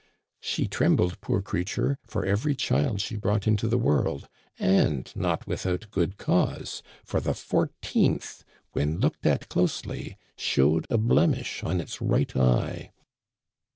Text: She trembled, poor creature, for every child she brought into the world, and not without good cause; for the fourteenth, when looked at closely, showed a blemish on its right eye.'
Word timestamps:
She 0.39 0.67
trembled, 0.67 1.21
poor 1.21 1.43
creature, 1.43 1.95
for 2.07 2.25
every 2.25 2.55
child 2.55 3.01
she 3.01 3.15
brought 3.15 3.45
into 3.45 3.67
the 3.67 3.77
world, 3.77 4.27
and 4.57 5.15
not 5.15 5.45
without 5.45 5.91
good 5.91 6.17
cause; 6.17 6.81
for 7.05 7.19
the 7.21 7.35
fourteenth, 7.35 8.43
when 8.71 8.97
looked 8.97 9.27
at 9.27 9.47
closely, 9.47 10.17
showed 10.35 10.87
a 10.89 10.97
blemish 10.97 11.61
on 11.63 11.79
its 11.79 12.01
right 12.01 12.35
eye.' 12.35 12.93